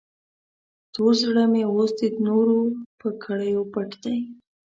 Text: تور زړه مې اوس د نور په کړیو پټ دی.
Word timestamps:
تور 0.93 1.13
زړه 1.23 1.43
مې 1.51 1.63
اوس 1.73 1.91
د 1.99 2.01
نور 2.25 2.47
په 2.99 3.07
کړیو 3.23 3.61
پټ 3.73 3.89
دی. 4.03 4.17